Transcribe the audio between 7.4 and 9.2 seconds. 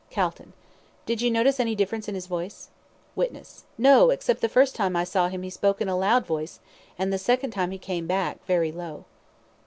time he came back, very low.